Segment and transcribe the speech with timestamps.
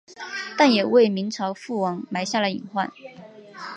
[0.57, 2.91] 但也为明朝覆亡埋下了隐患。